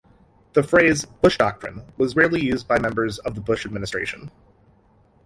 The 0.53 0.63
phrase 0.63 1.05
"Bush 1.05 1.37
Doctrine" 1.37 1.83
was 1.95 2.15
rarely 2.15 2.41
used 2.43 2.67
by 2.67 2.79
members 2.79 3.19
of 3.19 3.35
the 3.35 3.41
Bush 3.41 3.67
administration. 3.67 4.31